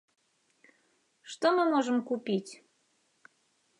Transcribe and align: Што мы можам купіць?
Што 1.33 1.47
мы 1.59 1.63
можам 1.75 1.97
купіць? 2.11 2.51